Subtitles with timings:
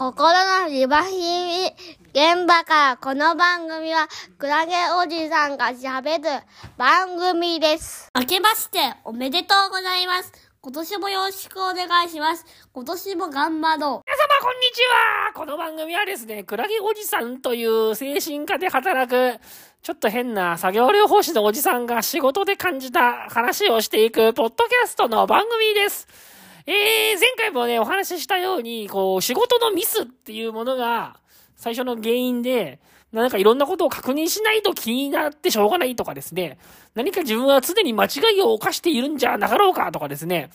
[0.00, 0.32] 心
[0.62, 1.66] のリバヒミ
[2.14, 6.42] 現場からこの番組はクラゲおじさんが喋る
[6.78, 8.08] 番組です。
[8.18, 10.32] 明けましておめでとうございます。
[10.62, 12.46] 今年もよろしくお願いします。
[12.72, 14.08] 今年も頑張ろう。
[14.08, 19.38] 皆様こんにちはこの番組はですね、クラゲおじさんという精神科で働く、
[19.82, 26.29] ちょっと変な作業療法士のおじさんが仕事で感じた話をしていくポッドキャストの番組です。
[26.72, 31.18] えー、前回もね、お話ししたように、こう、仕事のミスっていうものが
[31.56, 32.78] 最初の原因で、
[33.10, 36.58] なんかいろんなことを確認しないと気になってしょうがないとかですね、
[36.94, 40.50] 何か自分は常に間違いを犯しているんじゃなかろうかとかですね、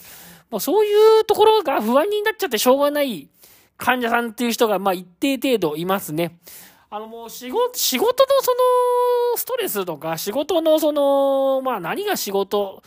[0.49, 3.27] もうそういうところが不安になっちゃってしょうがない
[3.75, 6.37] 患者さんっていう人が、まあ一定程度いますね。
[6.89, 8.51] あのもう仕事、仕事のそ
[9.34, 12.84] の、ストレスとか、仕事のその、まあ何が仕事、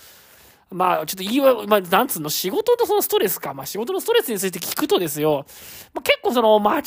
[0.70, 5.46] まあちょっと言いわ、まあなんつうの、仕事のそのストレスか、まあ仕事のストレスについて聞くとですよ、
[5.94, 6.82] まあ、結構その間違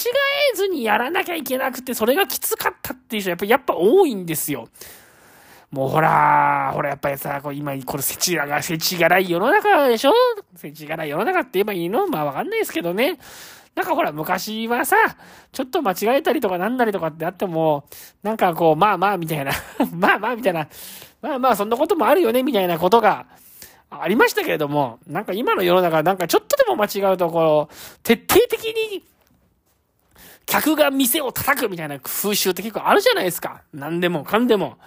[0.54, 4.68] えずにやらなきゃいけなくて、それがきつかったっていう人やっぱやっぱ多いんですよ。
[5.72, 10.12] もうほら、ほらやっぱりさ、こう今、これ世知が、世知辛い世の中でしょ？
[10.56, 12.08] 世知辛い世の中って言えばいいの？
[12.08, 13.18] まあわかんないですけどね。
[13.74, 14.98] なんかほら、昔はさ、
[15.54, 17.86] ちょっと間違えたりとかなんなりとかってあっても、
[18.22, 19.54] なんかこう、まあまあみたいな、
[19.96, 20.68] まあまあみたいな、
[21.22, 23.26] まあまあそんなこともあるよねみたいなことが
[23.92, 27.70] ありましたけれども、なんか今の世の中なんかちょっとでも間違うところ、
[28.04, 29.04] 徹底的に
[30.46, 33.62] 客が店を叩くみたいな風習って結構あるじゃないですか。
[33.74, 34.78] 何でもかんでも。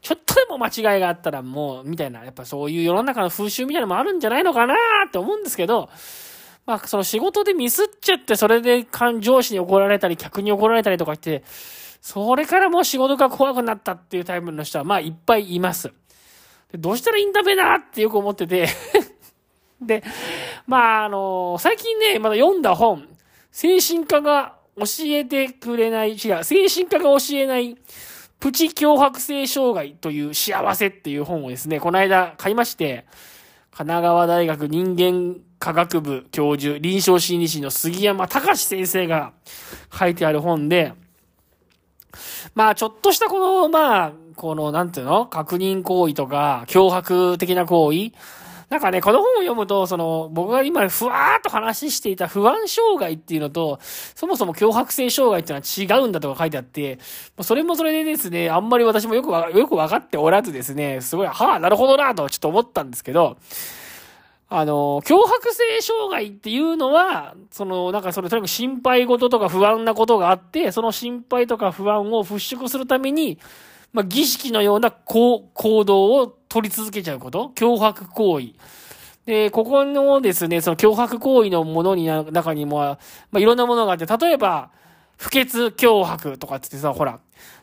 [0.00, 4.74] ちょっとでも間違いがあったらもう、みたいな、やっぱそういう世の中の風習みたいなのもあるんじゃないのかな
[5.06, 5.88] って思うんですけど、
[6.66, 8.86] まあその仕事でミスっちゃって、それで
[9.20, 11.42] 上司に怒られたり、客に怒られたりとかして、
[12.02, 15.90] それからもう仕事が怖くなったっていうタイプの人は、まあいっぱいいます。
[16.78, 18.68] どうしたらいいんだべなってよく思ってて。
[19.80, 20.02] で、
[20.66, 23.08] まああの最近ね、まだ読んだ本、
[23.50, 27.76] 精神科が教えてくれない、違う、精神科が教えない、
[28.40, 33.06] プチ脅迫性障害という幸せっていう本をですね、この間買いまして、
[33.70, 39.32] 神奈川大学人間科学部教授、臨床心理士の杉山隆先生が
[39.92, 40.92] 書いてある本で、
[42.54, 45.26] まあちょっとしたこの、まあ、この、なんていうの？
[45.26, 48.12] 確認行為とか、脅迫的な行為？
[48.70, 56.98] なんかね、この本を読むと、その、僕が今、ふわーっと話していた不安障害っていうのと、そもそも脅迫性障害っていうのは違うんだとか書いてあって、
[57.42, 63.36] それもそれでですね、あんまり私もよくわ、よくわかっておらずですね、すごい、はあ、なるほどなとちょっと思ったんですけど、
[64.56, 73.38] あの、脅迫性障害っていうのは、その、なんかそれ、とにかく心配事とか不安なことがあって、その心配とか不安を払拭するために、
[73.92, 75.50] まあ、儀式のような行
[75.84, 78.46] 動を取り続けちゃうこと脅迫行為。
[79.26, 82.98] で、ここのですね、その脅迫行為のものにな、中にも、ま
[83.34, 84.70] あ、いろんなものがあって、例えば、
[85.16, 87.18] 不潔脅迫とかってってさ、ほら、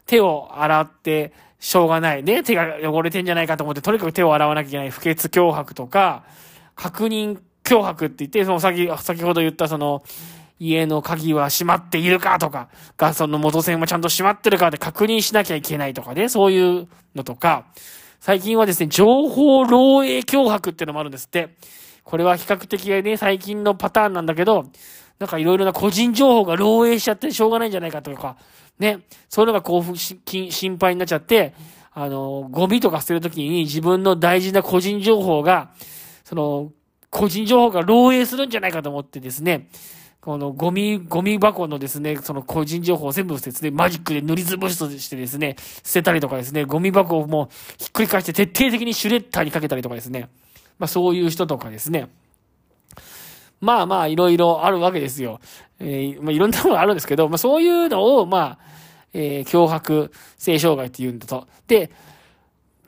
[0.05, 2.43] 手を洗ってしょうがないね。
[2.43, 6.23] 手が汚れてんじゃないかと思って、とにかく手を洗わなきゃいけない不潔脅迫とか、
[6.75, 10.03] 確認脅迫って言って、その先、先ほど言ったその、
[10.59, 17.65] 家の鍵は閉まっているかとか、ガスの元栓はちゃんと閉まってるかで確認しなきゃいけないとかね、そういうのとか、
[18.19, 21.55] 最近はですね、情報漏洩脅迫っていうのもあるんですって。
[22.03, 24.65] これは比較的ね、最近のパターンなんだけど、
[25.17, 28.37] なんかいろいろな個人情報が漏洩しちゃってしょうがないんじゃないかとか、
[28.79, 28.99] ね、
[29.29, 30.19] そういうのが興奮し、
[30.51, 31.53] 心配になっちゃって、
[31.93, 35.71] あの、ゴミとか捨てるときに自分の大事な個人情報が、
[36.23, 36.71] その、
[37.09, 39.67] 個人情報が漏洩するんじゃないかと思ってですね、
[40.21, 47.47] このゴミ、ゴミ箱のですね、その個人情報を全部ですね、マジックで塗りつぶしとしてですね、捨てたりとかですね、ゴミ箱をもう
[47.79, 50.29] ひっくり返して徹底的にシュレッダーにかけたりとかですね、
[50.77, 52.07] まあそういう人とかですね、
[53.61, 55.39] まあまあいろいろあるわけですよ。
[55.79, 58.59] えー、まあいろんなものあるんですけど、まあそういうのを、まあ、
[59.13, 61.47] えー、脅迫性障害って言うんだと。
[61.67, 61.91] で、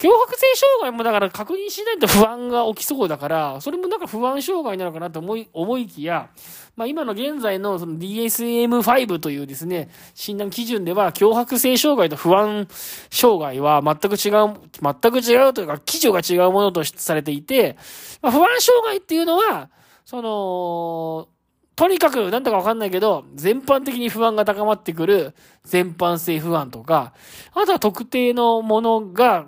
[0.03, 6.29] 脅迫性障害もだから確認しないと不安が起きそうだから、それもなんか不安障害なのかなと思い、思いきや、
[6.75, 12.67] まあ今の現在のその DSM-5 というですね、診断基準では脅迫性障害と不安
[13.11, 17.77] 障害は全く違う、全く違うというか、基準が違うものとされていて、
[18.21, 19.69] まあ、不安障害っていうのは、
[20.03, 21.29] その、
[21.77, 25.33] とにかく、なんだかわかんないけど、全般的に不安が高まってくる
[25.63, 27.13] 全般性不安とか、
[27.53, 29.45] あとは特定のものが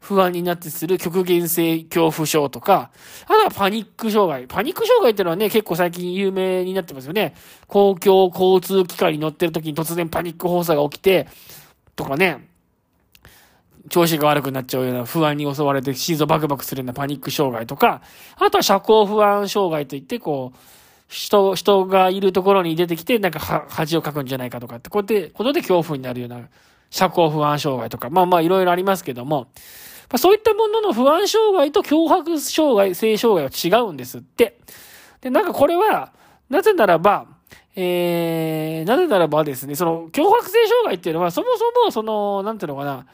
[0.00, 2.90] 不安になってする極限性恐怖症とか、
[3.26, 4.46] あとはパニック障害。
[4.46, 7.34] パニック障害ってのはね、結構最近有名になってますよね。
[7.66, 11.28] 公共交通機関に乗ってる時に突然パニック放作が起きて、
[11.96, 12.48] とかね、
[13.88, 18.02] 調子が悪くなっちゃうような不安に襲われて心臓バクバクするようなパニック障害とか、
[18.36, 20.58] あとは社交不安障害といって、こう、
[21.08, 26.48] 人、人がいるところに出てきて、なんか恥をかくんじゃないかとかって、こうやって、ことで恐怖になるような、
[26.90, 29.48] 社交不安障害とか、まあまあいろいろありますけども、
[30.10, 34.58] まあ、そういったものの不安障害と脅迫障害、性障害は違うんですって。
[35.20, 36.12] で、なんかこれは、
[36.48, 37.26] なぜならば、
[37.76, 43.06] えー、なぜならばですね、その、脅迫性障害っていうのは、そもそも、その、なんていうのかな、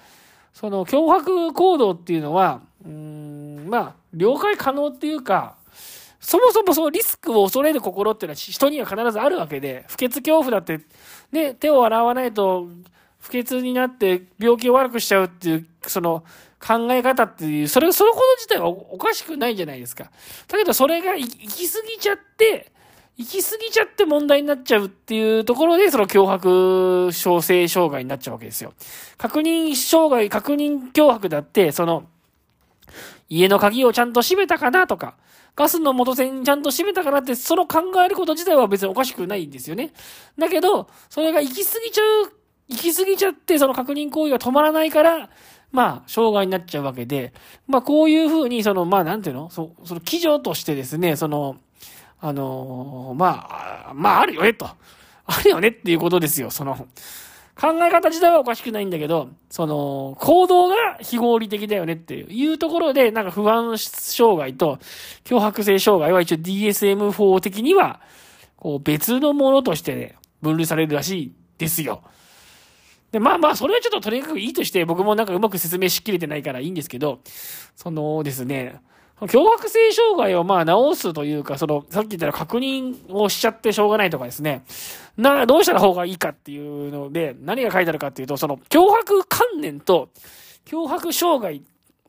[0.52, 5.56] その、脅迫行動っていうのは、うん、まあ、了解可能っていうか、
[6.20, 10.81] そもそもそのリスクを恐れる心っていうのは人には必ずあるわけで、不潔恐怖だって、
[11.32, 12.67] ね、手を洗わないと
[13.20, 16.25] 不潔になって病気を悪くしちゃうっていう、その
[16.67, 20.11] 考え方っていう、それ、そのこと自体はおかしくないじゃないですか。
[20.49, 22.73] だけどそれが行き過ぎちゃって、
[23.17, 28.73] 行き過ぎちゃって問題になっちゃうっていうところで、その脅迫小生障害になっちゃうわけですよ。
[29.19, 32.07] 確認障害、確認脅迫だって、その、
[33.29, 35.15] 家の鍵をちゃんと閉めたかなとか、
[35.57, 39.93] ガスの元栓ちゃんと閉めたかなって、その考えること自体は別におかしくないんですよね。
[40.39, 42.33] だけど、それが行き過ぎちゃう、
[42.69, 45.29] 行き過ぎちゃって、その確認行為が止まらないから、
[45.75, 47.32] まあ、障害になっちゃうわけで、
[47.67, 49.50] まあ、こういうふうに、その、まあ、なんていうの？
[49.50, 51.56] そその、基準としてですね、その、
[52.21, 53.49] あのー、ま
[53.91, 54.67] あ、まあ、あるよね、と。
[54.67, 54.76] あ
[55.43, 56.76] るよねっていうことですよ、その、
[57.61, 64.79] 考え方自体はおかしくないんだけど、その、行動が非合理的だよねっていうところで、なんか不安障害と
[65.25, 68.00] 脅迫性障害は一応 DSM-4 的には、
[68.56, 72.03] こう別のものとしてね、分類されるらしいですよ。
[73.15, 77.21] で、まあまあ、それはちょっととにかくいいとして、僕もなんかうまく説明しきれてないからいいんですけど、
[77.77, 78.81] そのですね、
[79.21, 84.65] 脅迫性障害をまあ直すというか、その、さっき言ったら確認をしちゃってしょうがないとかですね。
[85.17, 90.09] な、どうしたら方がいいかっていうので、何が書いてあるかっていうと、その、脅迫観念と、
[90.67, 91.63] 脅迫障害、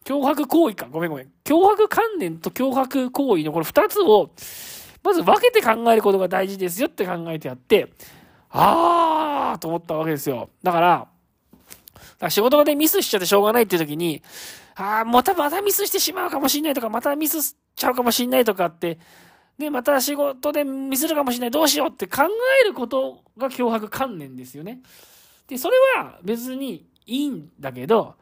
[0.06, 1.28] 脅迫行為か、ごめんごめん。
[1.44, 4.31] 脅迫観念と脅迫行為のこの二つを、
[5.04, 7.90] まず分けて考えることが大事ですよって考えてあって、
[8.57, 10.50] あーと思ったわけですよ。
[10.63, 11.07] だから、
[12.19, 14.24] から仕事でミスしちゃってしょうがないっていう時に、
[14.75, 18.98] ああ、またまたミスしてしまうかもしんないとか、またミスしちゃうかもしんないとかって、
[19.57, 22.24] で、また仕事でミスるかもしれない、どうしようって考
[22.62, 24.81] えることが脅迫観念ですよね。
[25.48, 28.16] で、それは別にいいんだけど、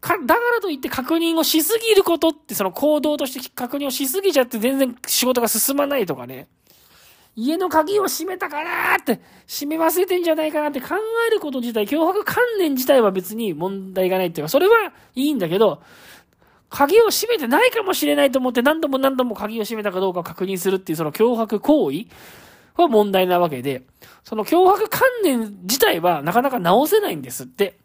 [0.00, 6.48] か、だからといって確認をしすぎることって、その行動として確認をしすぎちゃって全然仕事が進まないとかね。
[7.36, 10.96] 家の鍵を閉めたかなーって、閉め忘れてんじゃないかなって考
[11.28, 15.82] えること自体、脅迫観念自体は別に問題がないっていうか、それはいいんだけど、
[16.68, 22.06] 鍵を閉めてないかもしれないと思って何度も何度も鍵を閉めたかどうか確認するっていうその脅迫行為
[22.76, 23.82] は問題なわけで、
[24.22, 27.78] その脅迫観念自体はなかなか直せないんですって。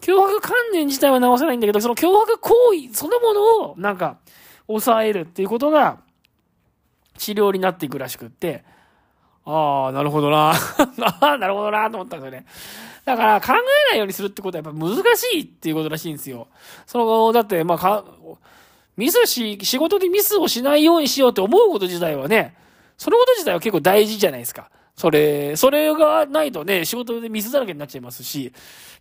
[0.00, 4.18] 脅迫観念自体は直せないんだけど、その脅迫行為そのものをなんか
[4.66, 5.98] 抑えるっていうことが
[7.18, 8.64] 治療になっていくらしくって、
[9.44, 10.52] ああ、なるほどな。
[10.52, 12.46] ああ、なるほどな、と思ったんですよね。
[13.04, 16.46] だから考えないようにするってことはやっぱ難しいっていうことらしいんですよ。
[16.86, 18.04] その、だって、まあ、か、
[18.96, 22.54] ミスし、仕事でミスをしないようにしようって思うこと自体はね、
[22.96, 24.70] そのこと自体は結構大事じゃないですか。
[24.94, 28.52] それ、それがないとね、仕事でミスだらけになっちゃいますし、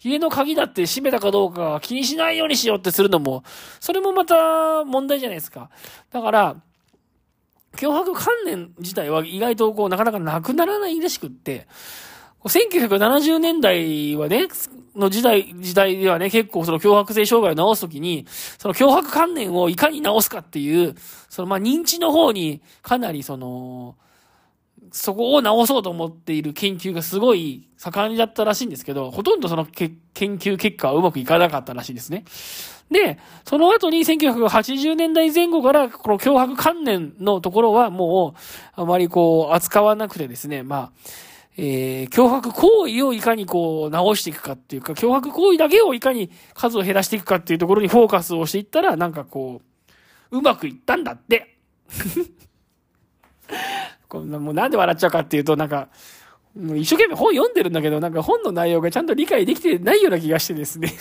[0.03, 3.43] 家の鍵だって閉めたかどうか気にしないようにしようってするのも、
[3.79, 5.69] それもまた問題じゃないですか。
[6.11, 6.55] だから、
[7.77, 11.67] 脅迫観念自体は意外とこう、なかなかなくならないらしくって、
[12.43, 14.47] 1970年代はね、
[14.95, 18.25] の時代、時代ではね、結構その脅迫性障害を直すときに、
[18.57, 20.95] その脅迫観念をいかに直すかっていう、
[21.29, 23.95] そのまあ認知の方にかなりその、
[24.91, 32.25] そこを直そうと思っている研究がすごい盛んだったらしいんですけど、ほとんどその研究結果はうまくいかなかったらしいですね。
[32.91, 40.91] で、その後に1980年代前後からこの脅迫観念のところはもうあまりこう扱わなくてですね、まあ、
[41.57, 49.61] えー、脅迫行為をいかにこう直していくかっていうか、脅迫行為だけをいかに数を減らしていくかっていうところにフォーカスをしていったら、なんかこ
[50.31, 51.55] う、うまくいったんだって。
[54.09, 55.87] こんなもうなんで笑っちゃうかっていうと、なんか、
[56.75, 60.93] 一生懸命本読んでるんだけど、なんか本の内容がちゃんと理解できてないような気がしてですね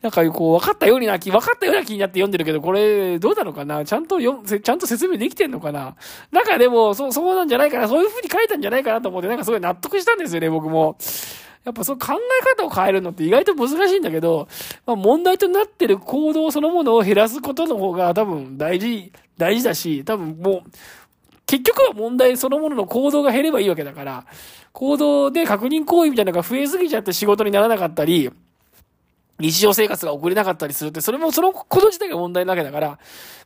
[0.00, 3.84] なんかこう、分かったようにな、分かったような気になって読んでるけど、これ、どうなのかな？
[3.84, 5.96] ちゃんと読ちゃんと説明できてんのかな？
[6.30, 10.96] なんかでも、そう、そうなんじゃないかな、そういう風に書いたんじゃないかなと思って、なんかすごい納得したんですよね、僕も。
[11.64, 14.48] やっぱそう考え方を変えるのって意外と難しいんだけど、
[14.86, 20.70] まあ問題となってる行動そのものを減らすことの方が多分大事、大事だし、多分もう、
[21.44, 24.24] 結局は問題そのものの行動が減ればいいわけだから、
[24.72, 28.30] 行動で確認行為みたいなのが増えすぎちゃって仕事にならなかったり、
[29.38, 32.98] 日常生活が送れなかったりするって、それもそのこと自体が問題なわけだから、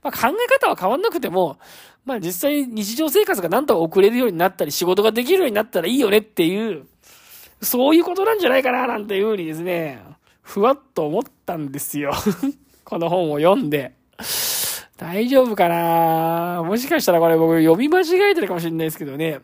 [0.02, 1.58] まあ、考え方は変わんなくても、
[2.04, 6.86] まあ実際日常生活がなんとか送れるようになったり、仕事ができるようになったらいいよねっていう、
[7.60, 10.02] そういうことなんじゃないかな、なんていうふうにですね、
[10.42, 12.12] ふわっと思ったんですよ。
[12.84, 13.92] この本を読んで。
[14.96, 16.62] 大丈夫かな？
[16.64, 19.40] もしかしたらこれ僕読み間違えてるかもしれないですけどね。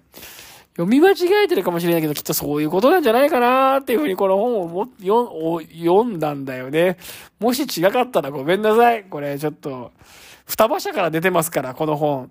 [0.78, 6.98] 読み間違えてるかもしれないけど、きっとそういうことなんじゃないかなっていうふうにこの本をも読んだんだよね。
[7.40, 9.02] もし違かったらごめんなさい。
[9.02, 9.90] これちょっと、
[10.46, 12.30] 双葉社から出てますから、この本。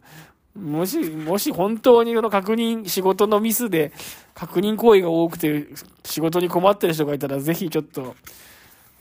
[0.56, 3.92] もし、もし本当にこの確認、仕事のミスで
[4.34, 5.68] 確認行為が多くて
[6.06, 8.16] 仕事に困ってる人がいたら、ぜひちょっと、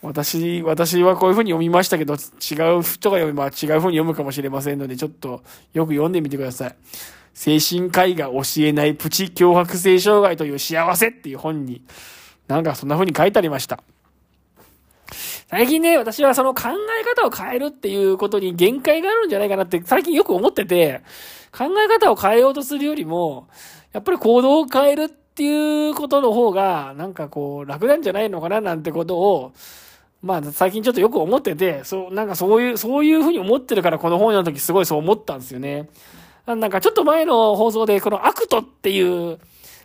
[0.07, 2.19] 私、私はこういう風に読みましたけど、違う
[2.83, 6.77] 人が読めば違う風に読むかもしれませんので、ちょっとよく読んでみてください。
[7.35, 11.83] 精神科医が教えないプチ脅迫性障害という幸せっていう本に、
[12.49, 13.83] なんかそんな風に書いてありました。
[15.49, 21.03] 最近ね、私はその考え方を変えるっていうことに限界があるんじゃないかなって最近よく思ってて、
[21.57, 23.49] 考え方を変えようとするよりも、
[23.93, 29.53] やっぱり行動を変えるっていうことの方が、なんかこう、楽なんじゃないのかななんてことを、
[30.27, 35.89] まあ最近ちょっとよく思ってて、そう、なんかそういう、そういうふうに思ってるからこの本読んだ時すごいそう思ったんですよね。
[36.47, 39.39] なんかちょっと前の放送でこの ACT っていう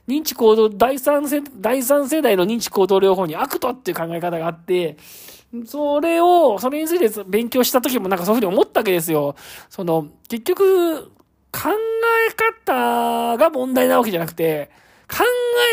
[0.07, 4.97] 認知行動、第三世、第三世代の認知行動療法に ACTっていう考え方があって、
[5.65, 9.35] それを、それについて勉強した時もなんかそういうふうに思ったわけですよ。
[9.69, 11.03] その、結局、
[11.51, 11.69] 考
[12.29, 12.33] え
[12.65, 14.71] 方が問題なわけじゃなくて、
[15.11, 15.25] 考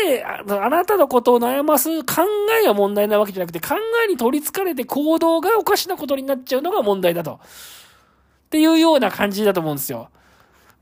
[0.07, 2.23] え、あなたのことを悩ます考
[2.61, 7.39] えが問題なわけじゃなくて、考えに取り憑かれて行動がおかしなことになっちゃうのが問題だと。
[8.47, 10.09] っていうような感じだと思うんですよ。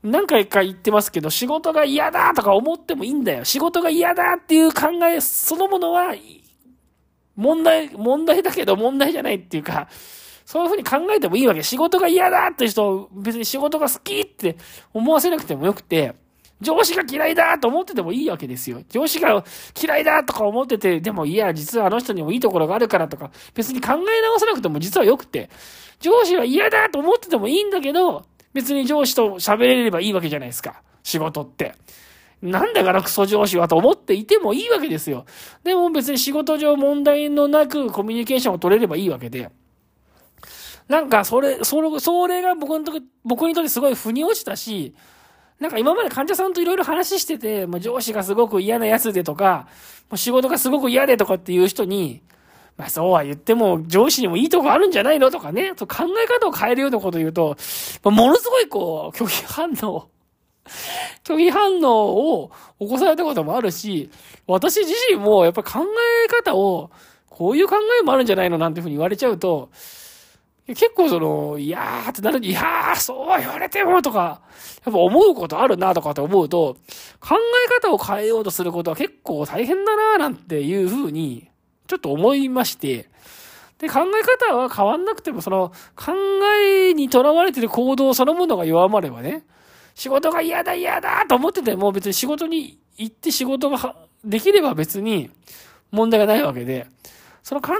[0.02, 3.44] 何回か言ってますけど、仕事が嫌だとか思ってもいいんだよ。
[3.44, 6.14] 仕事が嫌だっていう考えそのものは、
[7.36, 9.88] 問題、問題だけど問題じゃないっていうか、
[10.44, 11.62] そういうふうに考えてもいいわけ。
[11.62, 14.56] 仕事が嫌だって人、別に仕事が好きって
[14.92, 16.14] 思わせなくてもよくて、
[16.60, 18.82] 上司が嫌いだと思っててもいいわけですよ。
[18.88, 19.44] 上司が
[19.80, 25.50] 嫌いだとか思ってて、でもいや、実はあの人にもいいところがあるからとか、別に考え直さなくても実は良くて、
[26.00, 30.82] 上司は嫌だと思っててもいいんだけど、別に上司と喋れればいいわけじゃないですか。
[31.02, 31.74] 仕事って。
[32.42, 35.26] なんだからクソ上司はと思っていてもいいわけですよ。
[35.64, 39.50] でも別に仕事上問題のなくコミュニケーションを取れればいいわけで。
[40.88, 44.94] なんかそれ、それ、それが僕にとって、僕にとってすごい腑に落ちたし、
[45.60, 49.66] なんか今まで患者さんといろいろ話してて、まあ、上司がすごく嫌なやつでとか、
[50.08, 52.22] もう仕事がすごく嫌でとかっていう人に、
[52.76, 57.56] まあそうは言っても上司にもいいとこあるんじゃないのとかね、と考え方を変えるようなことを言うと、
[58.04, 60.08] まあ、ものすごいこう、拒否反応、
[61.24, 64.10] 拒否反応を起こされたこともあるし、
[64.46, 65.80] 私自身もやっぱ考
[66.24, 66.90] え方を、
[67.28, 69.70] こういう考えもあるんじゃないのなんていうふうに言われちゃうと、
[70.74, 74.42] 結構その、いやーってなるにいやー、そう言われてもとか、
[74.84, 76.76] やっぱ思うことあるなとかって思うと、
[77.20, 81.48] 考え方を変えようとすることは結構大変だなーなんていうふうに、
[81.86, 83.08] ちょっと思いまして、
[83.78, 86.12] で、考え方は変わんなくても、その、考
[86.62, 89.44] えにとらわれてる行動そのものが弱まればね、
[89.94, 95.28] 仕事が嫌だ嫌だと思ってても別に仕事に行って仕事ができれば別に
[95.90, 96.86] 問題がないわけで、
[97.48, 97.72] その考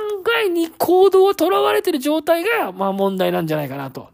[0.43, 4.09] えに行動をとらわれてる状態が、まあ問題なんじゃないかなと。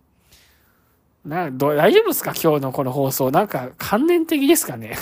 [1.25, 2.33] な、ど、大丈夫ですか？
[2.35, 3.31] 今日のこの放送。
[3.31, 4.97] なんか、関連的ですかね？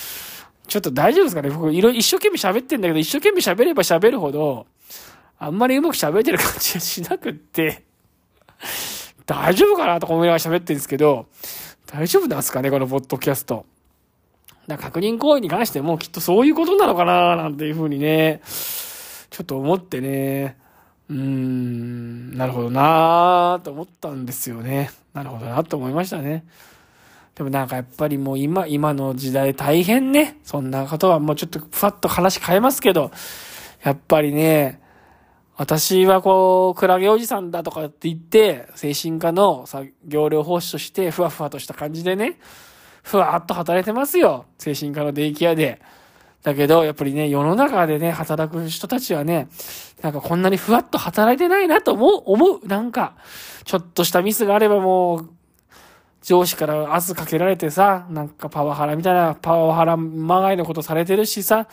[0.66, 1.50] ちょっと大丈夫ですかね？
[1.50, 4.66] 僕、いろ、一生懸命喋ってんだけど、一生懸命喋れば喋るほど、
[5.38, 7.82] あんまりうまく喋ってる感じがしなくって。
[9.26, 11.26] 大丈夫かなとか思いながら喋ってるんですけど、
[11.84, 12.70] 大丈夫なんですかね？
[12.70, 13.66] このポッドキャスト。
[14.66, 17.36] だ確認行為に関してもきっとそういうことなのかな？
[17.36, 18.40] なんていうふうにね、
[19.32, 20.58] ちょっと思ってね、
[21.08, 24.90] うーん、なるほどなーと思ったんですよね。
[25.14, 26.44] なるほどなと思いましたね。
[27.34, 30.38] でもなんかやっぱりもう今、今の時代大変ね。
[30.44, 33.10] そんなことはもうちょっとふわっと話変えますけど、
[33.82, 34.82] やっぱりね、
[35.56, 42.38] 私はこう、クラゲおじさんだとかって言って、精神科の作業療法士としてふわふわとした感じでね、
[43.02, 44.44] ふわっと働いてますよ。
[44.58, 45.80] 精神科のデイケアで。
[46.42, 49.48] だけど、やっぱりね、世の中でね、働く人たちはね、
[50.02, 52.66] なんかこんなにふわっと働いてないなと思う、思う。
[52.66, 53.14] なんか、
[53.64, 55.30] ちょっとしたミスがあればもう、
[56.22, 61.68] 上司から圧かけられてさ、なんかパワハラみたいな、パワハラまがいのことされてるしさ、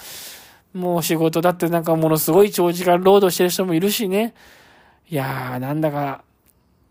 [0.73, 4.35] もう仕事だってなんかものすごい長時間労働してる人もいるしね。
[5.09, 6.23] いやー、なんだか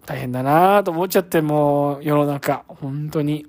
[0.04, 3.46] 大変だなーと思っちゃって、もう世の中、本当に。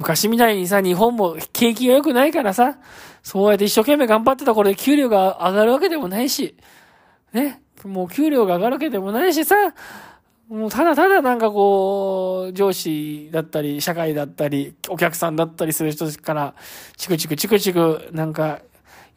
[0.00, 2.78] 昔みたいにさ、日本も景気が良くないからさ、
[3.22, 6.56] そうやって一生懸命頑張ってた頃で給料が上がるわけでもないし、
[7.34, 9.54] ね、もう給料が上がるわけでもないしさ、
[10.48, 16.54] もうただただなんかこう、上司だったり、社会だったり、お客さんだったりする人から、
[16.96, 18.60] チクチクチクチク、なんか、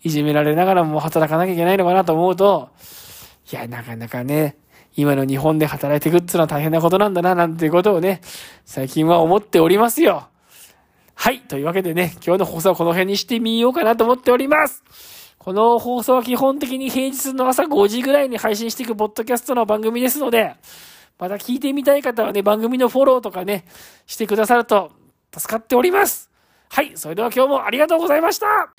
[0.04, 2.72] いじめられながらも働かなきゃいけないのかなと思うと、
[3.50, 4.58] いや、なかなかね、
[4.98, 8.20] 今の日本で働いていくっていうのは大変なことなんだな、なんていうことをね、
[8.66, 10.28] 最近は思っておりますよ。
[11.16, 11.40] はい。
[11.42, 14.84] というわけでね、今日の放送はこの辺にしてみようかなと思っております。
[15.38, 20.56] この放送は基本的に平日の朝5時ぐらいに配信していくポッドキャストの番組ですので、
[21.20, 23.66] また聞いてみたい方はね、番組のフォローとかね、
[24.06, 24.92] してくださると
[25.38, 26.30] 助かっております。
[26.70, 26.94] はい。
[26.96, 28.46] それでは今日もありがとうございました。
[28.48, 28.76] 感想は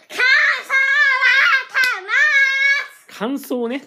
[3.10, 3.84] たま感想ね。